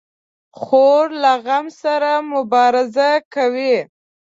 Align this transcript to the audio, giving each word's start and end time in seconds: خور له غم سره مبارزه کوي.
خور 0.59 1.05
له 1.23 1.33
غم 1.45 1.65
سره 1.81 2.11
مبارزه 2.33 3.09
کوي. 3.33 3.75